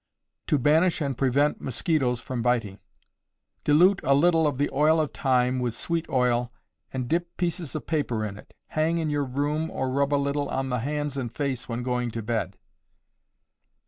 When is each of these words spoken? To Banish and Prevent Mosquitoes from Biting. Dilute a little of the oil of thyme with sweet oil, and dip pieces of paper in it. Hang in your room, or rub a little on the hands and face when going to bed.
To 0.47 0.57
Banish 0.57 0.99
and 0.99 1.15
Prevent 1.15 1.61
Mosquitoes 1.61 2.19
from 2.19 2.41
Biting. 2.41 2.79
Dilute 3.63 4.01
a 4.03 4.15
little 4.15 4.47
of 4.47 4.57
the 4.57 4.67
oil 4.73 4.99
of 4.99 5.13
thyme 5.13 5.59
with 5.59 5.75
sweet 5.77 6.09
oil, 6.09 6.51
and 6.91 7.07
dip 7.07 7.37
pieces 7.37 7.75
of 7.75 7.85
paper 7.85 8.25
in 8.25 8.35
it. 8.35 8.55
Hang 8.69 8.97
in 8.97 9.11
your 9.11 9.25
room, 9.25 9.69
or 9.69 9.91
rub 9.91 10.11
a 10.11 10.15
little 10.15 10.49
on 10.49 10.69
the 10.69 10.79
hands 10.79 11.17
and 11.17 11.31
face 11.31 11.69
when 11.69 11.83
going 11.83 12.09
to 12.09 12.23
bed. 12.23 12.57